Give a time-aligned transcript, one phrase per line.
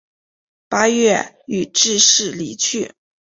[0.67, 2.95] 八月予致仕离去。